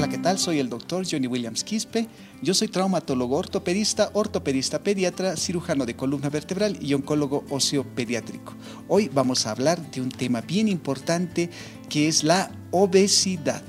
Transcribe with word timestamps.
Hola, 0.00 0.08
¿qué 0.08 0.16
tal? 0.16 0.38
Soy 0.38 0.60
el 0.60 0.70
doctor 0.70 1.04
Johnny 1.06 1.26
Williams 1.26 1.62
Quispe. 1.62 2.08
Yo 2.40 2.54
soy 2.54 2.68
traumatólogo 2.68 3.36
ortopedista, 3.36 4.08
ortopedista 4.14 4.78
pediatra, 4.78 5.36
cirujano 5.36 5.84
de 5.84 5.94
columna 5.94 6.30
vertebral 6.30 6.78
y 6.80 6.94
oncólogo 6.94 7.44
osteopediátrico. 7.50 8.54
Hoy 8.88 9.10
vamos 9.12 9.46
a 9.46 9.50
hablar 9.50 9.78
de 9.90 10.00
un 10.00 10.08
tema 10.08 10.40
bien 10.40 10.68
importante 10.68 11.50
que 11.90 12.08
es 12.08 12.24
la 12.24 12.50
obesidad. 12.70 13.60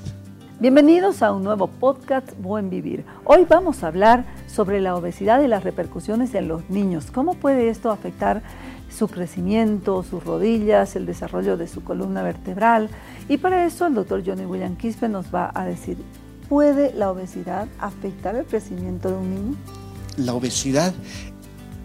Bienvenidos 0.61 1.21
a 1.21 1.33
un 1.33 1.43
nuevo 1.43 1.67
podcast 1.67 2.31
Buen 2.37 2.69
Vivir. 2.69 3.03
Hoy 3.25 3.45
vamos 3.49 3.83
a 3.83 3.87
hablar 3.87 4.23
sobre 4.47 4.79
la 4.79 4.95
obesidad 4.95 5.41
y 5.41 5.47
las 5.47 5.65
repercusiones 5.65 6.33
en 6.35 6.47
los 6.47 6.69
niños. 6.69 7.09
¿Cómo 7.11 7.33
puede 7.33 7.67
esto 7.67 7.91
afectar 7.91 8.43
su 8.87 9.07
crecimiento, 9.07 10.03
sus 10.03 10.23
rodillas, 10.23 10.95
el 10.95 11.07
desarrollo 11.07 11.57
de 11.57 11.67
su 11.67 11.83
columna 11.83 12.21
vertebral? 12.21 12.89
Y 13.27 13.37
para 13.37 13.65
eso 13.65 13.87
el 13.87 13.95
doctor 13.95 14.21
Johnny 14.23 14.45
William 14.45 14.77
Quispe 14.77 15.09
nos 15.09 15.33
va 15.33 15.51
a 15.53 15.65
decir, 15.65 15.97
¿puede 16.51 16.91
la 16.93 17.09
obesidad 17.09 17.69
afectar 17.79 18.35
el 18.35 18.43
crecimiento 18.43 19.07
de 19.07 19.15
un 19.15 19.33
niño? 19.33 19.55
La 20.17 20.33
obesidad 20.33 20.93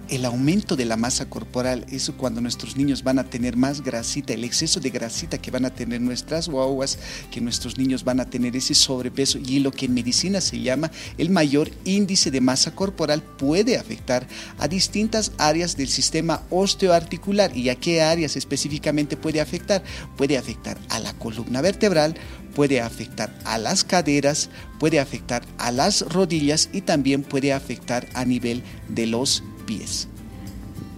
el 0.09 0.25
aumento 0.25 0.77
de 0.77 0.85
la 0.85 0.97
masa 0.97 1.29
corporal, 1.29 1.85
eso 1.91 2.17
cuando 2.17 2.41
nuestros 2.41 2.77
niños 2.77 3.03
van 3.03 3.19
a 3.19 3.25
tener 3.25 3.57
más 3.57 3.83
grasita, 3.83 4.33
el 4.33 4.45
exceso 4.45 4.81
de 4.81 4.91
grasita 4.91 5.39
que 5.39 5.51
van 5.51 5.65
a 5.65 5.71
tener 5.71 6.01
nuestras 6.01 6.49
guaguas, 6.49 6.99
que 7.31 7.41
nuestros 7.41 7.79
niños 7.79 8.05
van 8.05 8.21
a 8.21 8.31
tener 8.31 8.57
ese 8.57 8.75
sobrepeso 8.75 9.39
y 9.39 9.59
lo 9.61 9.73
que 9.73 9.87
en 9.87 9.95
medicina 9.95 10.41
se 10.41 10.61
llama 10.61 10.91
el 11.19 11.31
mayor 11.31 11.71
índice 11.85 12.31
de 12.31 12.41
masa 12.41 12.75
corporal 12.75 13.23
puede 13.23 13.77
afectar 13.77 14.27
a 14.59 14.69
distintas 14.69 15.33
áreas 15.39 15.77
del 15.77 15.89
sistema 15.89 16.43
osteoarticular. 16.51 17.57
¿Y 17.57 17.69
a 17.69 17.75
qué 17.77 18.03
áreas 18.03 18.37
específicamente 18.37 19.17
puede 19.17 19.41
afectar? 19.41 19.83
Puede 20.17 20.39
afectar 20.39 20.79
a 20.89 20.99
la 20.99 21.13
columna 21.15 21.61
vertebral, 21.61 22.15
puede 22.55 22.81
afectar 22.81 23.37
a 23.45 23.59
las 23.59 23.85
caderas, 23.85 24.51
puede 24.79 25.01
afectar 25.01 25.45
a 25.59 25.73
las 25.73 26.03
rodillas 26.03 26.69
y 26.73 26.83
también 26.83 27.23
puede 27.23 27.53
afectar 27.53 28.07
a 28.15 28.25
nivel 28.25 28.63
de 28.89 29.07
los 29.07 29.43
pies. 29.67 30.09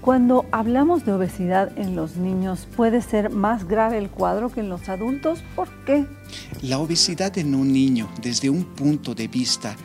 Cuando 0.00 0.46
hablamos 0.52 1.04
de 1.04 1.12
obesidad 1.12 1.76
en 1.76 1.96
los 1.96 2.16
niños, 2.16 2.66
¿puede 2.76 3.02
ser 3.02 3.30
más 3.30 3.66
grave 3.66 3.98
el 3.98 4.08
cuadro 4.08 4.48
que 4.48 4.60
en 4.60 4.68
los 4.68 4.88
adultos? 4.88 5.42
¿Por 5.56 5.68
qué? 5.84 6.06
La 6.62 6.78
obesidad 6.78 7.36
en 7.36 7.54
un 7.54 7.72
niño, 7.72 8.08
desde 8.22 8.48
un 8.48 8.64
punto 8.64 9.14
de 9.14 9.28
vista 9.28 9.76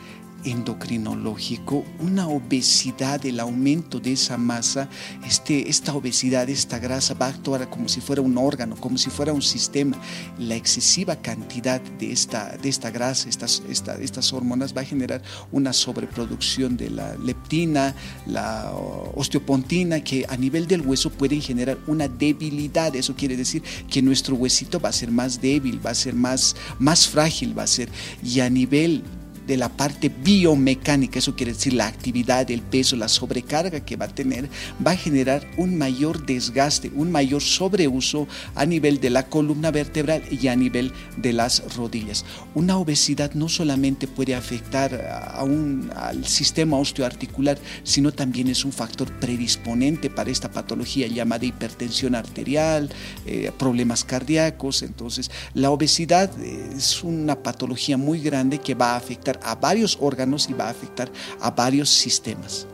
endocrinológico, 0.44 1.84
una 2.00 2.28
obesidad, 2.28 3.24
el 3.26 3.40
aumento 3.40 4.00
de 4.00 4.12
esa 4.12 4.36
masa, 4.36 4.88
este, 5.26 5.68
esta 5.68 5.94
obesidad, 5.94 6.48
esta 6.48 6.78
grasa 6.78 7.14
va 7.14 7.26
a 7.26 7.30
actuar 7.30 7.68
como 7.70 7.88
si 7.88 8.00
fuera 8.00 8.22
un 8.22 8.36
órgano, 8.38 8.76
como 8.76 8.98
si 8.98 9.10
fuera 9.10 9.32
un 9.32 9.42
sistema. 9.42 9.96
La 10.38 10.54
excesiva 10.54 11.16
cantidad 11.16 11.80
de 11.80 12.12
esta, 12.12 12.56
de 12.56 12.68
esta 12.68 12.90
grasa, 12.90 13.28
estas, 13.28 13.62
estas 13.68 14.32
hormonas 14.32 14.76
va 14.76 14.82
a 14.82 14.84
generar 14.84 15.22
una 15.52 15.72
sobreproducción 15.72 16.76
de 16.76 16.90
la 16.90 17.16
leptina, 17.16 17.94
la 18.26 18.72
osteopontina, 19.14 20.00
que 20.00 20.26
a 20.28 20.36
nivel 20.36 20.66
del 20.66 20.82
hueso 20.82 21.10
pueden 21.10 21.40
generar 21.40 21.78
una 21.86 22.08
debilidad. 22.08 22.94
Eso 22.96 23.14
quiere 23.14 23.36
decir 23.36 23.62
que 23.90 24.02
nuestro 24.02 24.36
huesito 24.36 24.80
va 24.80 24.90
a 24.90 24.92
ser 24.92 25.10
más 25.10 25.40
débil, 25.40 25.84
va 25.84 25.90
a 25.90 25.94
ser 25.94 26.14
más, 26.14 26.56
más 26.78 27.08
frágil, 27.08 27.56
va 27.58 27.64
a 27.64 27.66
ser, 27.66 27.88
y 28.22 28.40
a 28.40 28.50
nivel 28.50 29.02
de 29.46 29.56
la 29.56 29.68
parte 29.68 30.08
biomecánica, 30.08 31.18
eso 31.18 31.36
quiere 31.36 31.52
decir 31.52 31.74
la 31.74 31.86
actividad, 31.86 32.50
el 32.50 32.62
peso, 32.62 32.96
la 32.96 33.08
sobrecarga 33.08 33.80
que 33.80 33.96
va 33.96 34.06
a 34.06 34.14
tener, 34.14 34.48
va 34.84 34.92
a 34.92 34.96
generar 34.96 35.46
un 35.56 35.76
mayor 35.76 36.24
desgaste, 36.24 36.90
un 36.94 37.10
mayor 37.10 37.42
sobreuso 37.42 38.26
a 38.54 38.66
nivel 38.66 39.00
de 39.00 39.10
la 39.10 39.24
columna 39.24 39.70
vertebral 39.70 40.22
y 40.30 40.48
a 40.48 40.56
nivel 40.56 40.92
de 41.16 41.32
las 41.32 41.74
rodillas. 41.76 42.24
Una 42.54 42.78
obesidad 42.78 43.34
no 43.34 43.48
solamente 43.48 44.06
puede 44.06 44.34
afectar 44.34 44.94
a 44.94 45.42
un, 45.44 45.90
al 45.96 46.26
sistema 46.26 46.78
osteoarticular, 46.78 47.58
sino 47.82 48.12
también 48.12 48.48
es 48.48 48.64
un 48.64 48.72
factor 48.72 49.10
predisponente 49.20 50.10
para 50.10 50.30
esta 50.30 50.50
patología 50.50 51.06
llamada 51.06 51.44
hipertensión 51.44 52.14
arterial, 52.14 52.90
eh, 53.26 53.50
problemas 53.58 54.04
cardíacos. 54.04 54.82
Entonces, 54.82 55.30
la 55.54 55.70
obesidad 55.70 56.30
es 56.40 57.02
una 57.02 57.42
patología 57.42 57.96
muy 57.96 58.20
grande 58.20 58.58
que 58.58 58.74
va 58.74 58.92
a 58.92 58.96
afectar 58.96 59.33
a 59.42 59.54
varios 59.54 59.98
órganos 60.00 60.48
y 60.48 60.52
va 60.52 60.66
a 60.66 60.70
afectar 60.70 61.08
a 61.40 61.50
varios 61.50 61.90
sistemas. 61.90 62.66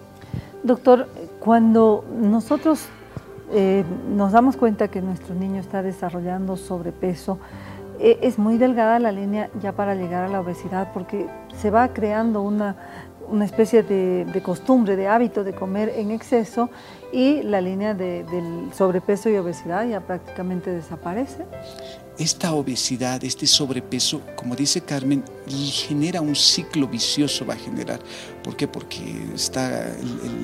Doctor, 0.63 1.09
cuando 1.39 2.05
nosotros 2.21 2.87
eh, 3.53 3.85
nos 4.15 4.33
damos 4.33 4.57
cuenta 4.57 4.89
que 4.89 5.01
nuestro 5.01 5.35
niño 5.35 5.61
está 5.61 5.83
desarrollando 5.83 6.57
sobrepeso, 6.57 7.39
eh, 7.99 8.19
es 8.23 8.39
muy 8.39 8.59
delgada 8.59 8.99
la 8.99 9.13
línea 9.13 9.51
ya 9.61 9.73
para 9.73 9.95
llegar 9.95 10.25
a 10.25 10.29
la 10.29 10.41
obesidad 10.41 10.93
porque 10.93 11.27
se 11.57 11.71
va 11.71 11.89
creando 11.89 12.43
una, 12.43 12.77
una 13.29 13.45
especie 13.45 13.83
de, 13.83 14.43
costumbre, 14.43 14.97
de 14.97 15.09
hábito 15.09 15.45
de 15.45 15.53
comer 15.53 15.93
en 15.97 16.11
exceso 16.11 16.71
y 17.13 17.43
la 17.43 17.61
línea 17.61 17.95
de, 17.95 18.25
del 18.25 18.73
sobrepeso 18.75 19.29
y 19.29 19.37
obesidad 19.37 19.87
ya 19.87 20.01
prácticamente 20.01 20.71
desaparece 20.71 21.45
esta 22.21 22.53
obesidad, 22.53 23.25
este 23.25 23.47
sobrepeso, 23.47 24.21
como 24.37 24.55
dice 24.55 24.83
Carmen, 24.83 25.25
genera 25.49 26.21
un 26.21 26.37
ciclo 26.37 26.87
vicioso, 26.87 27.47
va 27.47 27.55
a 27.55 27.57
generar. 27.57 27.99
¿Por 28.45 28.57
qué? 28.59 28.69
Porque 28.69 29.01
está 29.35 29.91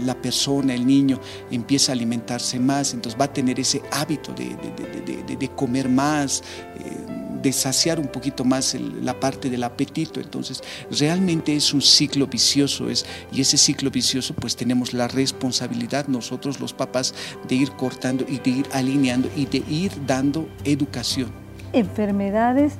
la 0.02 0.14
persona, 0.20 0.72
el 0.72 0.86
niño, 0.86 1.20
empieza 1.50 1.92
a 1.92 1.94
alimentarse 1.94 2.58
más, 2.58 2.94
entonces 2.94 3.20
va 3.20 3.26
a 3.26 3.32
tener 3.32 3.60
ese 3.60 3.82
hábito 3.92 4.32
de, 4.32 5.50
comer 5.54 5.88
más. 5.90 6.42
Eh, 6.80 7.12
de 7.42 7.52
saciar 7.52 8.00
un 8.00 8.08
poquito 8.08 8.44
más 8.44 8.74
la 8.74 9.20
parte 9.20 9.50
del 9.50 9.62
apetito. 9.62 10.18
Entonces, 10.18 10.62
realmente 10.90 11.54
es 11.54 11.72
un 11.74 11.82
ciclo 11.82 12.26
vicioso 12.26 12.88
es, 12.88 13.04
y 13.30 13.42
ese 13.42 13.58
ciclo 13.58 13.90
vicioso 13.90 14.34
pues 14.34 14.56
tenemos 14.56 14.94
la 14.94 15.06
responsabilidad 15.06 16.08
nosotros 16.08 16.58
los 16.58 16.72
papás 16.72 17.14
de 17.46 17.54
ir 17.54 17.70
cortando 17.72 18.24
y 18.26 18.38
de 18.38 18.50
ir 18.50 18.66
alineando 18.72 19.30
y 19.36 19.44
de 19.44 19.62
ir 19.68 19.92
dando 20.06 20.48
educación 20.64 21.45
enfermedades 21.78 22.74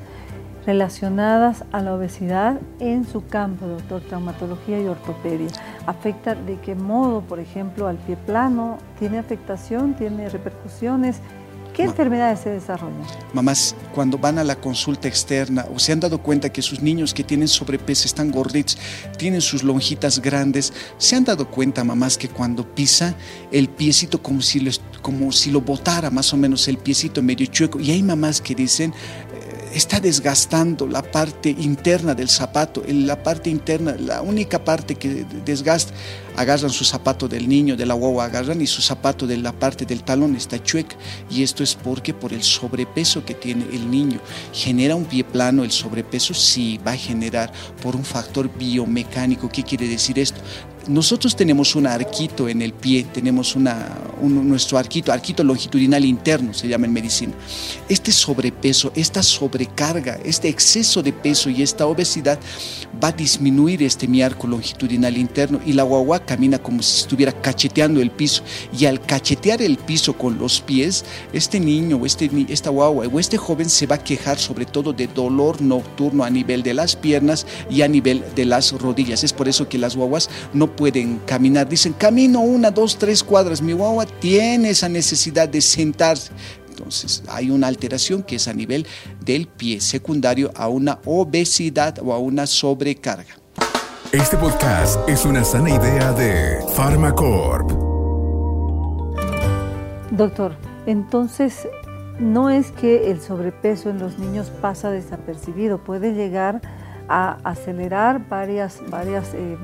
relacionadas 0.66 1.64
a 1.70 1.80
la 1.80 1.94
obesidad 1.94 2.60
en 2.80 3.06
su 3.06 3.24
campo, 3.26 3.66
doctor, 3.66 4.02
traumatología 4.02 4.80
y 4.80 4.86
ortopedia. 4.86 5.48
¿Afecta 5.86 6.34
de 6.34 6.58
qué 6.58 6.74
modo, 6.74 7.20
por 7.20 7.38
ejemplo, 7.38 7.86
al 7.86 7.96
pie 7.98 8.16
plano? 8.16 8.78
¿Tiene 8.98 9.18
afectación? 9.18 9.94
¿Tiene 9.94 10.28
repercusiones? 10.28 11.20
¿Qué 11.76 11.82
enfermedades 11.82 12.40
se 12.40 12.48
desarrollan? 12.48 13.02
Mamás, 13.34 13.76
cuando 13.94 14.16
van 14.16 14.38
a 14.38 14.44
la 14.44 14.56
consulta 14.56 15.08
externa 15.08 15.66
o 15.74 15.78
se 15.78 15.92
han 15.92 16.00
dado 16.00 16.22
cuenta 16.22 16.50
que 16.50 16.62
sus 16.62 16.80
niños 16.80 17.12
que 17.12 17.22
tienen 17.22 17.48
sobrepeso 17.48 18.06
están 18.06 18.30
gorditos, 18.30 18.78
tienen 19.18 19.42
sus 19.42 19.62
lonjitas 19.62 20.22
grandes, 20.22 20.72
se 20.96 21.16
han 21.16 21.24
dado 21.24 21.50
cuenta, 21.50 21.84
mamás, 21.84 22.16
que 22.16 22.30
cuando 22.30 22.66
pisa 22.66 23.14
el 23.52 23.68
piecito 23.68 24.22
como 24.22 24.40
si, 24.40 24.66
como 25.06 25.30
si 25.30 25.52
lo 25.52 25.60
botara 25.60 26.10
más 26.10 26.32
o 26.32 26.36
menos 26.36 26.66
el 26.66 26.78
piecito 26.78 27.22
medio 27.22 27.46
chueco. 27.46 27.78
Y 27.78 27.92
hay 27.92 28.02
mamás 28.02 28.40
que 28.40 28.56
dicen, 28.56 28.92
está 29.72 30.00
desgastando 30.00 30.88
la 30.88 31.00
parte 31.00 31.48
interna 31.50 32.12
del 32.12 32.28
zapato, 32.28 32.82
la 32.88 33.22
parte 33.22 33.48
interna, 33.48 33.94
la 34.00 34.20
única 34.20 34.64
parte 34.64 34.96
que 34.96 35.24
desgasta. 35.44 35.94
Agarran 36.34 36.70
su 36.70 36.84
zapato 36.84 37.28
del 37.28 37.48
niño, 37.48 37.76
de 37.76 37.86
la 37.86 37.94
guagua, 37.94 38.24
agarran 38.24 38.60
y 38.60 38.66
su 38.66 38.82
zapato 38.82 39.28
de 39.28 39.36
la 39.36 39.52
parte 39.52 39.86
del 39.86 40.02
talón 40.02 40.34
está 40.34 40.60
chueca. 40.60 40.96
Y 41.30 41.44
esto 41.44 41.62
es 41.62 41.76
porque 41.76 42.12
por 42.12 42.32
el 42.32 42.42
sobrepeso 42.42 43.24
que 43.24 43.34
tiene 43.34 43.64
el 43.72 43.88
niño. 43.88 44.18
¿Genera 44.52 44.96
un 44.96 45.04
pie 45.04 45.22
plano 45.22 45.62
el 45.62 45.70
sobrepeso? 45.70 46.34
Sí, 46.34 46.80
va 46.84 46.90
a 46.90 46.96
generar 46.96 47.52
por 47.80 47.94
un 47.94 48.04
factor 48.04 48.50
biomecánico. 48.58 49.48
¿Qué 49.48 49.62
quiere 49.62 49.86
decir 49.86 50.18
esto? 50.18 50.40
Nosotros 50.88 51.34
tenemos 51.34 51.74
un 51.74 51.86
arquito 51.86 52.48
en 52.48 52.62
el 52.62 52.72
pie, 52.72 53.06
tenemos 53.12 53.56
una, 53.56 53.88
nuestro 54.22 54.78
arquito, 54.78 55.12
arquito 55.12 55.42
longitudinal 55.42 56.04
interno 56.04 56.54
se 56.54 56.68
llama 56.68 56.86
en 56.86 56.92
medicina. 56.92 57.32
Este 57.88 58.12
sobrepeso, 58.12 58.92
esta 58.94 59.22
sobrecarga, 59.22 60.18
este 60.24 60.48
exceso 60.48 61.02
de 61.02 61.12
peso 61.12 61.50
y 61.50 61.62
esta 61.62 61.86
obesidad 61.86 62.38
va 63.02 63.08
a 63.08 63.12
disminuir 63.12 63.82
este 63.82 64.06
mi 64.06 64.22
arco 64.22 64.46
longitudinal 64.46 65.16
interno 65.18 65.60
y 65.66 65.72
la 65.72 65.82
guagua 65.82 66.20
camina 66.20 66.58
como 66.58 66.82
si 66.82 67.00
estuviera 67.00 67.32
cacheteando 67.32 68.00
el 68.00 68.12
piso 68.12 68.44
y 68.78 68.86
al 68.86 69.00
cachetear 69.00 69.62
el 69.62 69.78
piso 69.78 70.16
con 70.16 70.38
los 70.38 70.60
pies, 70.60 71.04
este 71.32 71.58
niño 71.58 71.96
o 71.96 72.06
este, 72.06 72.30
esta 72.48 72.70
guagua 72.70 73.06
o 73.06 73.18
este 73.18 73.38
joven 73.38 73.68
se 73.68 73.86
va 73.86 73.96
a 73.96 74.04
quejar 74.04 74.38
sobre 74.38 74.66
todo 74.66 74.92
de 74.92 75.08
dolor 75.08 75.60
nocturno 75.60 76.22
a 76.22 76.30
nivel 76.30 76.62
de 76.62 76.74
las 76.74 76.94
piernas 76.94 77.44
y 77.68 77.82
a 77.82 77.88
nivel 77.88 78.22
de 78.36 78.44
las 78.44 78.72
rodillas. 78.72 79.24
Es 79.24 79.32
por 79.32 79.48
eso 79.48 79.68
que 79.68 79.78
las 79.78 79.96
guaguas 79.96 80.30
no 80.52 80.75
pueden 80.76 81.18
caminar. 81.26 81.68
Dicen, 81.68 81.94
camino 81.94 82.40
una, 82.40 82.70
dos, 82.70 82.96
tres 82.98 83.24
cuadras. 83.24 83.62
Mi 83.62 83.72
guagua 83.72 84.06
tiene 84.06 84.70
esa 84.70 84.88
necesidad 84.88 85.48
de 85.48 85.60
sentarse. 85.60 86.30
Entonces, 86.68 87.22
hay 87.28 87.50
una 87.50 87.68
alteración 87.68 88.22
que 88.22 88.36
es 88.36 88.48
a 88.48 88.52
nivel 88.52 88.86
del 89.24 89.48
pie, 89.48 89.80
secundario 89.80 90.52
a 90.54 90.68
una 90.68 90.98
obesidad 91.06 91.98
o 92.02 92.12
a 92.12 92.18
una 92.18 92.46
sobrecarga. 92.46 93.34
Este 94.12 94.36
podcast 94.36 95.08
es 95.08 95.24
una 95.24 95.42
sana 95.42 95.70
idea 95.70 96.12
de 96.12 96.58
Pharmacorp. 96.76 97.70
Doctor, 100.10 100.56
entonces 100.86 101.66
no 102.18 102.50
es 102.50 102.70
que 102.70 103.10
el 103.10 103.20
sobrepeso 103.20 103.90
en 103.90 103.98
los 103.98 104.18
niños 104.18 104.50
pasa 104.60 104.90
desapercibido, 104.90 105.82
puede 105.82 106.14
llegar 106.14 106.60
a 107.08 107.38
acelerar 107.44 108.28
varias, 108.28 108.80
varias 108.90 109.34
eh, 109.34 109.56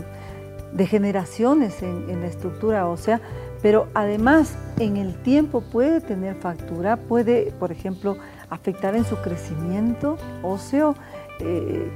degeneraciones 0.72 1.82
en, 1.82 2.20
la 2.20 2.26
estructura 2.26 2.88
ósea, 2.88 3.20
pero 3.60 3.88
además 3.94 4.56
en 4.78 4.96
el 4.96 5.14
tiempo 5.22 5.60
puede 5.60 6.00
tener 6.00 6.36
factura, 6.36 6.96
puede, 6.96 7.52
por 7.58 7.72
ejemplo, 7.72 8.16
afectar 8.50 8.96
en 8.96 9.04
su 9.04 9.16
crecimiento 9.16 10.16
óseo. 10.42 10.94
Eh, 11.40 11.90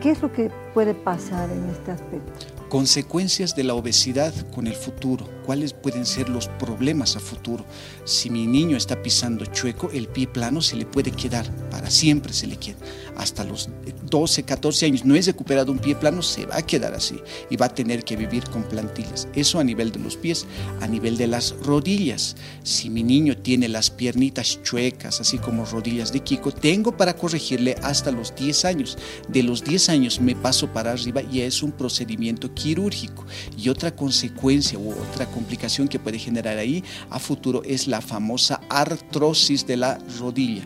¿Qué 0.00 0.10
es 0.12 0.22
lo 0.22 0.32
que 0.32 0.50
puede 0.74 0.94
pasar 0.94 1.50
en 1.50 1.68
este 1.70 1.92
aspecto? 1.92 2.32
Consecuencias 2.68 3.56
de 3.56 3.64
la 3.64 3.74
obesidad 3.74 4.32
con 4.54 4.68
el 4.68 4.74
futuro. 4.74 5.28
¿Cuáles 5.44 5.72
pueden 5.72 6.06
ser 6.06 6.28
los 6.28 6.46
problemas 6.46 7.16
a 7.16 7.20
futuro? 7.20 7.64
Si 8.04 8.30
mi 8.30 8.46
niño 8.46 8.76
está 8.76 9.02
pisando 9.02 9.44
chueco, 9.46 9.90
el 9.92 10.06
pie 10.06 10.28
plano 10.28 10.62
se 10.62 10.76
le 10.76 10.86
puede 10.86 11.10
quedar, 11.10 11.50
para 11.68 11.90
siempre 11.90 12.32
se 12.32 12.46
le 12.46 12.56
queda. 12.56 12.76
Hasta 13.16 13.42
los 13.42 13.68
12, 14.08 14.44
14 14.44 14.86
años 14.86 15.04
no 15.04 15.16
es 15.16 15.26
recuperado 15.26 15.72
un 15.72 15.80
pie 15.80 15.96
plano, 15.96 16.22
se 16.22 16.46
va 16.46 16.58
a 16.58 16.62
quedar 16.62 16.94
así 16.94 17.20
y 17.50 17.56
va 17.56 17.66
a 17.66 17.74
tener 17.74 18.04
que 18.04 18.14
vivir 18.14 18.44
con 18.44 18.62
plantillas. 18.62 19.26
Eso 19.34 19.58
a 19.58 19.64
nivel 19.64 19.90
de 19.90 19.98
los 19.98 20.16
pies, 20.16 20.46
a 20.80 20.86
nivel 20.86 21.16
de 21.16 21.26
las 21.26 21.56
rodillas. 21.64 22.36
Si 22.62 22.88
mi 22.88 23.02
niño 23.02 23.36
tiene 23.36 23.68
las 23.68 23.90
piernitas 23.90 24.62
chuecas, 24.62 25.20
así 25.20 25.38
como 25.38 25.64
rodillas 25.64 26.12
de 26.12 26.20
Kiko, 26.20 26.52
tengo 26.52 26.96
para 26.96 27.16
corregirle 27.16 27.74
hasta 27.82 28.12
los 28.12 28.32
10 28.36 28.64
años. 28.64 28.96
De 29.28 29.42
los 29.42 29.64
10 29.64 29.88
años 29.88 30.20
me 30.20 30.36
paso 30.36 30.59
para 30.68 30.92
arriba 30.92 31.22
y 31.22 31.40
es 31.40 31.62
un 31.62 31.72
procedimiento 31.72 32.52
quirúrgico. 32.54 33.24
Y 33.56 33.68
otra 33.68 33.94
consecuencia 33.94 34.78
u 34.78 34.92
otra 34.92 35.26
complicación 35.26 35.88
que 35.88 35.98
puede 35.98 36.18
generar 36.18 36.58
ahí 36.58 36.82
a 37.10 37.18
futuro 37.18 37.62
es 37.64 37.86
la 37.86 38.00
famosa 38.00 38.60
artrosis 38.68 39.66
de 39.66 39.76
la 39.76 39.98
rodilla 40.18 40.62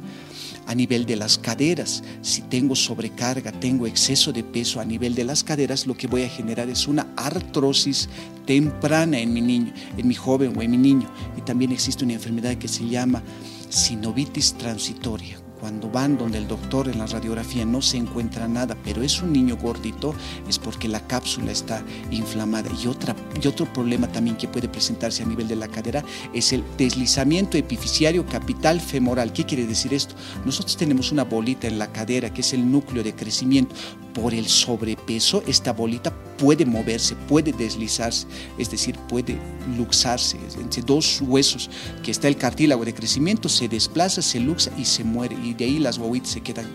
a 0.66 0.74
nivel 0.74 1.06
de 1.06 1.16
las 1.16 1.38
caderas. 1.38 2.02
Si 2.22 2.42
tengo 2.42 2.74
sobrecarga, 2.74 3.52
tengo 3.52 3.86
exceso 3.86 4.32
de 4.32 4.42
peso 4.42 4.80
a 4.80 4.84
nivel 4.84 5.14
de 5.14 5.24
las 5.24 5.44
caderas, 5.44 5.86
lo 5.86 5.96
que 5.96 6.06
voy 6.06 6.22
a 6.22 6.28
generar 6.28 6.68
es 6.68 6.88
una 6.88 7.06
artrosis 7.16 8.08
temprana 8.46 9.18
en 9.18 9.32
mi 9.32 9.40
niño, 9.40 9.72
en 9.96 10.08
mi 10.08 10.14
joven 10.14 10.56
o 10.56 10.62
en 10.62 10.70
mi 10.70 10.78
niño. 10.78 11.10
Y 11.36 11.42
también 11.42 11.72
existe 11.72 12.04
una 12.04 12.14
enfermedad 12.14 12.56
que 12.56 12.68
se 12.68 12.88
llama 12.88 13.22
sinovitis 13.68 14.54
transitoria 14.54 15.43
cuando 15.64 15.88
van 15.88 16.18
donde 16.18 16.36
el 16.36 16.46
doctor 16.46 16.88
en 16.88 16.98
la 16.98 17.06
radiografía 17.06 17.64
no 17.64 17.80
se 17.80 17.96
encuentra 17.96 18.46
nada, 18.46 18.76
pero 18.84 19.02
es 19.02 19.22
un 19.22 19.32
niño 19.32 19.56
gordito, 19.56 20.14
es 20.46 20.58
porque 20.58 20.88
la 20.88 21.00
cápsula 21.00 21.52
está 21.52 21.82
inflamada. 22.10 22.68
Y, 22.82 22.86
otra, 22.86 23.16
y 23.42 23.48
otro 23.48 23.72
problema 23.72 24.06
también 24.08 24.36
que 24.36 24.46
puede 24.46 24.68
presentarse 24.68 25.22
a 25.22 25.26
nivel 25.26 25.48
de 25.48 25.56
la 25.56 25.68
cadera 25.68 26.04
es 26.34 26.52
el 26.52 26.62
deslizamiento 26.76 27.56
epifisiario 27.56 28.26
capital 28.26 28.78
femoral. 28.78 29.32
¿Qué 29.32 29.46
quiere 29.46 29.66
decir 29.66 29.94
esto? 29.94 30.14
Nosotros 30.44 30.76
tenemos 30.76 31.12
una 31.12 31.24
bolita 31.24 31.66
en 31.66 31.78
la 31.78 31.90
cadera 31.90 32.28
que 32.28 32.42
es 32.42 32.52
el 32.52 32.70
núcleo 32.70 33.02
de 33.02 33.14
crecimiento. 33.14 33.74
Por 34.12 34.34
el 34.34 34.46
sobrepeso, 34.48 35.42
esta 35.46 35.72
bolita 35.72 36.12
puede 36.38 36.64
moverse, 36.64 37.14
puede 37.28 37.52
deslizarse, 37.52 38.26
es 38.58 38.70
decir, 38.70 38.96
puede 39.08 39.38
luxarse. 39.76 40.38
Entre 40.60 40.82
dos 40.82 41.20
huesos 41.22 41.70
que 42.02 42.10
está 42.10 42.28
el 42.28 42.36
cartílago 42.36 42.84
de 42.84 42.94
crecimiento, 42.94 43.48
se 43.48 43.68
desplaza, 43.68 44.22
se 44.22 44.40
luxa 44.40 44.70
y 44.78 44.84
se 44.84 45.04
muere. 45.04 45.36
Y 45.42 45.54
de 45.54 45.64
ahí 45.64 45.78
las 45.78 45.98
guaguitas 45.98 46.30
se 46.30 46.40
quedan 46.40 46.66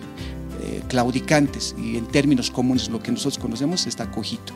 eh, 0.62 0.82
claudicantes. 0.88 1.76
Y 1.78 1.98
en 1.98 2.06
términos 2.08 2.52
comunes, 2.52 2.90
lo 2.90 3.02
que 3.02 3.12
nosotros 3.12 3.38
conocemos 3.38 3.88
está 3.88 4.10
cojito. 4.10 4.54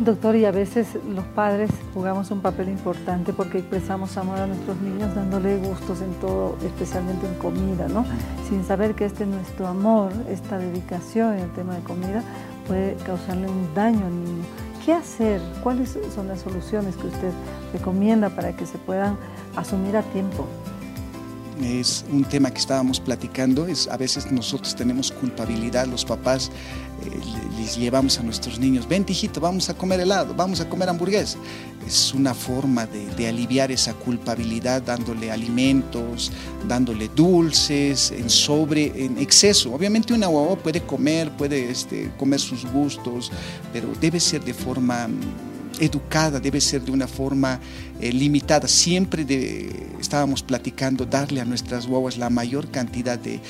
Doctor, 0.00 0.34
y 0.34 0.46
a 0.46 0.50
veces 0.50 0.86
los 1.14 1.26
padres 1.26 1.68
jugamos 1.92 2.30
un 2.30 2.40
papel 2.40 2.70
importante 2.70 3.34
porque 3.34 3.58
expresamos 3.58 4.16
amor 4.16 4.38
a 4.38 4.46
nuestros 4.46 4.80
niños 4.80 5.14
dándole 5.14 5.58
gustos 5.58 6.00
en 6.00 6.14
todo, 6.14 6.56
especialmente 6.64 7.26
en 7.26 7.34
comida, 7.34 7.86
¿no? 7.86 8.06
Sin 8.48 8.64
saber 8.64 8.94
que 8.94 9.04
este 9.04 9.26
nuestro 9.26 9.66
amor, 9.66 10.10
esta 10.30 10.56
dedicación 10.56 11.34
en 11.34 11.40
el 11.40 11.52
tema 11.52 11.74
de 11.74 11.82
comida, 11.82 12.24
puede 12.70 12.94
causarle 13.04 13.48
un 13.48 13.74
daño 13.74 14.06
al 14.06 14.24
niño. 14.24 14.44
¿Qué 14.84 14.92
hacer? 14.92 15.40
¿Cuáles 15.60 15.98
son 16.14 16.28
las 16.28 16.40
soluciones 16.40 16.94
que 16.94 17.08
usted 17.08 17.32
recomienda 17.72 18.30
para 18.30 18.56
que 18.56 18.64
se 18.64 18.78
puedan 18.78 19.16
asumir 19.56 19.96
a 19.96 20.02
tiempo? 20.02 20.46
Es 21.62 22.04
un 22.10 22.24
tema 22.24 22.50
que 22.50 22.58
estábamos 22.58 23.00
platicando, 23.00 23.66
es 23.66 23.88
a 23.88 23.96
veces 23.96 24.30
nosotros 24.30 24.74
tenemos 24.74 25.12
culpabilidad, 25.12 25.86
los 25.86 26.04
papás 26.04 26.50
eh, 27.02 27.10
les 27.58 27.76
llevamos 27.76 28.18
a 28.18 28.22
nuestros 28.22 28.58
niños, 28.58 28.88
ven 28.88 29.04
hijito, 29.08 29.40
vamos 29.40 29.68
a 29.70 29.74
comer 29.74 30.00
helado, 30.00 30.34
vamos 30.34 30.60
a 30.60 30.68
comer 30.68 30.88
hamburguesa. 30.88 31.38
Es 31.86 32.12
una 32.12 32.34
forma 32.34 32.86
de, 32.86 33.26
aliviar 33.26 33.70
esa 33.72 33.94
culpabilidad 33.94 34.82
dándole 34.82 35.30
alimentos, 35.30 36.30
dándole 36.68 37.08
dulces, 37.08 38.10
en 38.10 38.28
sobre, 38.28 39.04
en 39.04 39.18
exceso. 39.18 39.72
Obviamente 39.72 40.12
una 40.12 40.26
guagua 40.26 40.56
puede 40.56 40.82
comer, 40.82 41.30
puede 41.36 41.70
este, 41.70 42.10
comer 42.18 42.40
sus 42.40 42.66
gustos, 42.66 43.30
pero 43.72 43.88
debe 44.00 44.20
ser 44.20 44.44
de 44.44 44.52
forma 44.52 45.08
educada, 45.80 46.38
debe 46.38 46.60
ser 46.60 46.82
de 46.82 46.92
una 46.92 47.08
forma 47.08 47.58
eh, 48.00 48.12
limitada. 48.12 48.68
Siempre 48.68 49.24
estábamos 50.00 50.42
platicando 50.42 51.04
darle 51.04 51.40
a 51.40 51.44
nuestras 51.44 51.86
guaguas 51.86 52.16
la 52.16 52.30
mayor 52.30 52.70
cantidad 52.70 53.18
de, 53.18 53.40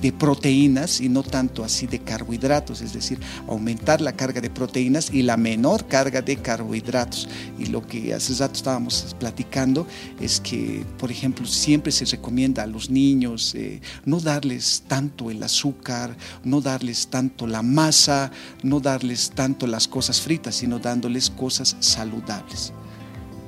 de, 0.00 0.12
proteínas 0.12 1.00
y 1.00 1.08
no 1.08 1.22
tanto 1.22 1.64
así 1.64 1.86
de 1.86 2.00
carbohidratos, 2.00 2.80
es 2.80 2.92
decir, 2.92 3.18
aumentar 3.46 4.00
la 4.00 4.12
carga 4.12 4.40
de 4.40 4.50
proteínas 4.50 5.10
y 5.12 5.22
la 5.22 5.36
menor 5.36 5.86
carga 5.86 6.22
de 6.22 6.36
carbohidratos. 6.36 7.28
Y 7.58 7.66
lo 7.66 7.86
que 7.86 8.14
hace 8.14 8.34
rato 8.34 8.54
estábamos 8.54 9.16
platicando 9.18 9.86
es 10.20 10.40
que, 10.40 10.84
por 10.98 11.10
ejemplo, 11.10 11.46
siempre 11.46 11.92
se 11.92 12.04
recomienda 12.04 12.62
a 12.62 12.66
los 12.66 12.90
niños 12.90 13.54
eh, 13.54 13.80
no 14.04 14.20
darles 14.20 14.84
tanto 14.86 15.30
el 15.30 15.42
azúcar, 15.42 16.16
no 16.44 16.60
darles 16.60 17.08
tanto 17.08 17.46
la 17.46 17.62
masa, 17.62 18.30
no 18.62 18.80
darles 18.80 19.30
tanto 19.34 19.66
las 19.66 19.88
cosas 19.88 20.20
fritas, 20.20 20.54
sino 20.56 20.78
dándoles 20.88 21.30
cosas 21.30 21.76
saludables. 21.80 22.72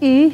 Y 0.01 0.33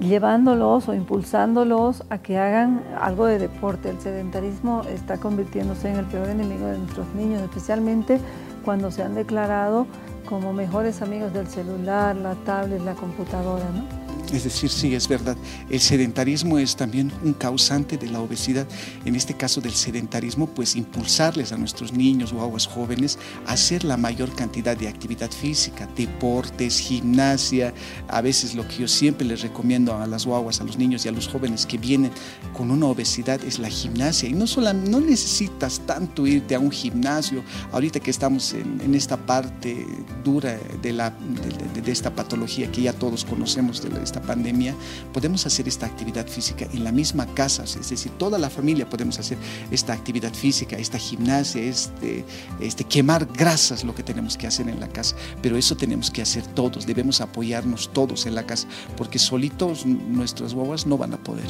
llevándolos 0.00 0.88
o 0.88 0.94
impulsándolos 0.94 2.04
a 2.10 2.18
que 2.18 2.38
hagan 2.38 2.82
algo 3.00 3.26
de 3.26 3.38
deporte. 3.38 3.90
El 3.90 4.00
sedentarismo 4.00 4.82
está 4.88 5.18
convirtiéndose 5.18 5.90
en 5.90 5.96
el 5.96 6.06
peor 6.06 6.28
enemigo 6.28 6.66
de 6.66 6.78
nuestros 6.78 7.06
niños, 7.14 7.42
especialmente 7.42 8.18
cuando 8.64 8.90
se 8.90 9.02
han 9.02 9.14
declarado 9.14 9.86
como 10.26 10.52
mejores 10.52 11.02
amigos 11.02 11.32
del 11.32 11.46
celular, 11.48 12.16
la 12.16 12.34
tablet, 12.36 12.80
la 12.82 12.94
computadora, 12.94 13.64
¿no? 13.74 14.01
Es 14.32 14.44
decir, 14.44 14.70
sí, 14.70 14.94
es 14.94 15.08
verdad. 15.08 15.36
El 15.68 15.80
sedentarismo 15.80 16.58
es 16.58 16.74
también 16.74 17.12
un 17.22 17.34
causante 17.34 17.98
de 17.98 18.08
la 18.08 18.20
obesidad. 18.20 18.66
En 19.04 19.14
este 19.14 19.34
caso 19.34 19.60
del 19.60 19.72
sedentarismo, 19.72 20.46
pues 20.46 20.74
impulsarles 20.74 21.52
a 21.52 21.58
nuestros 21.58 21.92
niños 21.92 22.32
o 22.32 22.38
jóvenes 22.66 23.18
a 23.46 23.52
hacer 23.52 23.84
la 23.84 23.96
mayor 23.96 24.34
cantidad 24.34 24.76
de 24.76 24.88
actividad 24.88 25.30
física, 25.30 25.88
deportes, 25.96 26.78
gimnasia. 26.78 27.74
A 28.08 28.20
veces 28.20 28.54
lo 28.54 28.66
que 28.66 28.78
yo 28.78 28.88
siempre 28.88 29.26
les 29.26 29.42
recomiendo 29.42 29.94
a 29.94 30.06
las 30.06 30.26
guaguas, 30.26 30.60
a 30.60 30.64
los 30.64 30.78
niños 30.78 31.04
y 31.04 31.08
a 31.08 31.12
los 31.12 31.28
jóvenes 31.28 31.66
que 31.66 31.78
vienen 31.78 32.10
con 32.52 32.70
una 32.70 32.86
obesidad 32.86 33.42
es 33.44 33.58
la 33.58 33.68
gimnasia. 33.68 34.28
Y 34.28 34.32
no, 34.32 34.46
solo, 34.46 34.72
no 34.72 35.00
necesitas 35.00 35.80
tanto 35.86 36.26
irte 36.26 36.54
a 36.54 36.60
un 36.60 36.70
gimnasio. 36.70 37.44
Ahorita 37.70 38.00
que 38.00 38.10
estamos 38.10 38.54
en, 38.54 38.94
esta 38.94 39.16
parte 39.16 39.86
dura 40.24 40.58
de, 40.82 40.92
la, 40.92 41.10
de, 41.10 41.92
esta 41.92 42.14
patología 42.14 42.70
que 42.70 42.82
ya 42.82 42.92
todos 42.92 43.24
conocemos 43.24 43.82
de 43.82 44.02
esta 44.02 44.21
pandemia, 44.22 44.74
podemos 45.12 45.44
hacer 45.46 45.68
esta 45.68 45.86
actividad 45.86 46.26
física 46.26 46.66
en 46.72 46.84
la 46.84 46.92
misma 46.92 47.26
casa, 47.26 47.64
es 47.64 47.90
decir, 47.90 48.12
toda 48.18 48.38
la 48.38 48.50
familia 48.50 48.88
podemos 48.88 49.18
hacer 49.18 49.38
esta 49.70 49.92
actividad 49.92 50.32
física, 50.32 50.76
esta 50.76 50.98
gimnasia, 50.98 51.62
este, 51.62 52.24
este 52.60 52.84
quemar 52.84 53.26
grasas, 53.26 53.84
lo 53.84 53.94
que 53.94 54.02
tenemos 54.02 54.36
que 54.36 54.46
hacer 54.46 54.68
en 54.68 54.80
la 54.80 54.88
casa. 54.88 55.16
Pero 55.40 55.56
eso 55.56 55.76
tenemos 55.76 56.10
que 56.10 56.22
hacer 56.22 56.46
todos, 56.46 56.86
debemos 56.86 57.20
apoyarnos 57.20 57.90
todos 57.92 58.26
en 58.26 58.34
la 58.34 58.44
casa, 58.44 58.66
porque 58.96 59.18
solitos 59.18 59.86
nuestras 59.86 60.54
bobas 60.54 60.86
no 60.86 60.96
van 60.96 61.14
a 61.14 61.18
poder. 61.18 61.46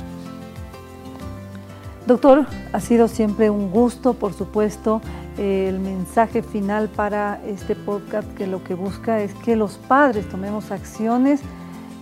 Doctor, 2.07 2.47
ha 2.73 2.81
sido 2.81 3.07
siempre 3.07 3.49
un 3.49 3.71
gusto, 3.71 4.15
por 4.15 4.35
supuesto, 4.35 5.01
el 5.39 5.79
mensaje 5.79 6.43
final 6.43 6.89
para 6.89 7.41
este 7.47 7.77
podcast 7.77 8.29
que 8.35 8.47
lo 8.47 8.63
que 8.65 8.75
busca 8.75 9.21
es 9.21 9.33
que 9.35 9.55
los 9.55 9.75
padres 9.75 10.29
tomemos 10.29 10.73
acciones 10.73 11.41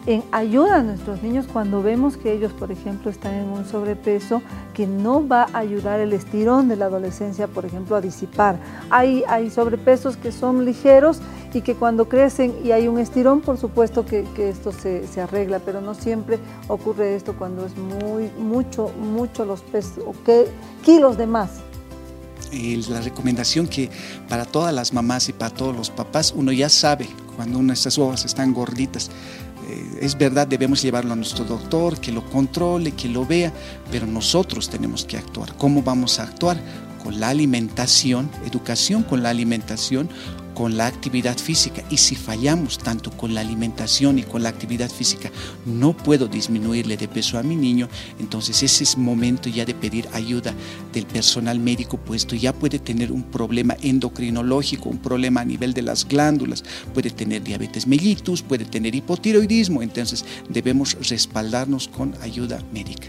en 0.07 0.23
ayuda 0.33 0.77
a 0.77 0.83
nuestros 0.83 1.23
niños 1.23 1.47
cuando 1.53 1.83
vemos 1.83 2.17
que 2.17 2.33
ellos, 2.33 2.53
por 2.53 2.73
ejemplo, 2.73 3.11
están 3.11 3.35
en 3.35 3.49
un 3.49 3.67
sobrepeso 3.67 4.43
que 4.75 4.87
no 4.87 5.27
va 5.27 5.47
a 5.53 5.59
ayudar 5.59 6.01
el 6.01 6.13
estirón 6.13 6.69
de 6.69 6.77
la 6.77 6.87
adolescencia, 6.87 7.49
por 7.49 7.67
ejemplo, 7.67 7.97
a 7.97 8.01
disipar. 8.01 8.59
Hay, 8.89 9.25
hay 9.29 9.51
sobrepesos 9.51 10.17
que 10.17 10.33
son 10.33 10.65
ligeros 10.65 11.21
y 11.53 11.61
que 11.63 11.75
cuando 11.75 12.09
crecen 12.09 12.55
y 12.65 12.71
hay 12.71 12.89
un 12.89 12.99
estirón, 12.99 13.41
por 13.41 13.59
supuesto 13.59 14.07
que, 14.07 14.25
esto 14.37 14.73
se, 14.73 15.07
se, 15.07 15.21
arregla, 15.21 15.59
pero 15.59 15.81
no 15.81 15.95
siempre 15.95 16.39
ocurre 16.69 17.17
esto 17.17 17.35
cuando 17.37 17.67
es 17.67 17.77
muy, 17.77 18.31
mucho, 18.39 18.91
mucho 18.99 19.45
los 19.45 19.61
pesos, 19.61 20.05
o 20.07 20.15
que, 20.25 20.47
kilos 20.85 21.19
de 21.19 21.27
más. 21.27 21.51
la 22.89 23.01
recomendación 23.01 23.67
que 23.67 23.91
para 24.29 24.45
todas 24.45 24.73
las 24.73 24.93
mamás 24.93 25.29
y 25.29 25.33
para 25.33 25.53
todos 25.53 25.77
los 25.77 25.91
papás, 25.91 26.33
uno 26.35 26.53
ya 26.53 26.69
sabe 26.69 27.09
cuando 27.37 27.63
nuestras 27.63 27.97
uvas 27.99 28.25
están 28.25 28.53
gorditas, 28.53 29.11
eh, 29.69 29.99
es 30.01 30.17
verdad, 30.17 30.47
debemos 30.47 30.83
llevarlo 30.83 31.13
a 31.13 31.17
nuestro 31.17 31.45
doctor, 31.45 32.01
que 32.01 32.13
lo 32.13 32.25
controle, 32.31 32.93
que 32.93 33.09
lo 33.09 33.27
vea, 33.27 33.53
pero 33.91 34.07
nosotros 34.07 34.69
tenemos 34.69 35.05
que 35.05 35.17
actuar. 35.17 35.55
¿Cómo 35.57 35.83
vamos 35.83 36.19
a 36.19 36.25
actuar? 36.25 36.61
Con 37.03 37.19
la 37.19 37.29
alimentación, 37.29 38.31
educación 38.47 39.03
con 39.03 39.23
la 39.23 39.31
alimentación, 39.31 40.09
con 40.61 40.77
la 40.77 40.89
actividad 40.89 41.39
física 41.39 41.83
y 41.89 41.97
si 41.97 42.15
fallamos 42.15 42.77
tanto 42.77 43.11
con 43.13 43.33
la 43.33 43.41
alimentación 43.41 44.19
y 44.19 44.25
con 44.25 44.43
la 44.43 44.51
actividad 44.51 44.91
física, 44.91 45.31
no 45.65 45.97
puedo 45.97 46.29
disminuirle 46.29 46.99
de 46.99 47.09
peso 47.09 47.39
a 47.39 47.43
mi 47.43 47.57
niño, 47.57 47.89
entonces 48.19 48.63
ese 48.63 48.85
es 48.85 48.99
momento 48.99 49.49
ya 49.49 49.65
de 49.65 49.73
pedir 49.73 50.07
ayuda 50.13 50.53
del 50.93 51.07
personal 51.07 51.59
médico, 51.59 51.97
puesto 51.97 52.37
ya 52.37 52.53
puede 52.53 52.79
tener 52.79 53.11
un 53.11 53.23
problema 53.23 53.75
endocrinológico, 53.81 54.91
un 54.91 54.99
problema 54.99 55.41
a 55.41 55.47
nivel 55.47 55.73
de 55.73 55.81
las 55.81 56.07
glándulas, 56.07 56.63
puede 56.93 57.09
tener 57.09 57.43
diabetes 57.43 57.87
mellitus, 57.87 58.43
puede 58.43 58.67
tener 58.67 58.95
hipotiroidismo, 58.95 59.81
entonces 59.81 60.27
debemos 60.51 60.95
respaldarnos 61.09 61.89
con 61.89 62.15
ayuda 62.21 62.63
médica. 62.71 63.09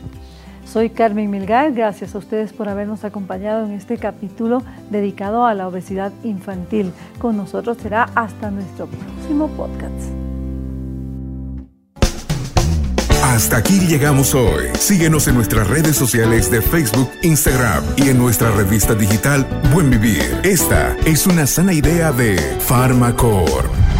Soy 0.66 0.90
Carmen 0.90 1.30
Milgar, 1.30 1.74
gracias 1.74 2.16
a 2.16 2.18
ustedes 2.18 2.54
por 2.54 2.70
habernos 2.70 3.04
acompañado 3.04 3.66
en 3.66 3.74
este 3.74 3.98
capítulo 3.98 4.64
dedicado 4.90 5.46
a 5.46 5.54
la 5.54 5.68
obesidad 5.68 6.12
infantil. 6.24 6.94
Con 7.20 7.38
nosotros 7.38 7.78
será 7.82 8.10
hasta 8.16 8.52
nuestro 8.52 8.88
próximo 8.88 9.48
podcast. 9.50 10.22
Hasta 13.24 13.58
aquí 13.58 13.80
llegamos 13.88 14.36
hoy. 14.36 14.66
Síguenos 14.74 15.28
en 15.28 15.36
nuestras 15.36 15.68
redes 15.68 15.96
sociales 15.96 16.52
de 16.52 16.62
Facebook, 16.62 17.10
Instagram 17.22 17.84
y 17.96 18.10
en 18.10 18.18
nuestra 18.18 18.52
revista 18.52 18.94
digital 18.94 19.48
Buen 19.74 19.90
Vivir. 19.90 20.42
Esta 20.44 20.98
es 21.06 21.26
una 21.28 21.48
sana 21.48 21.72
idea 21.72 22.12
de 22.12 22.38
Farmacor. 22.60 23.91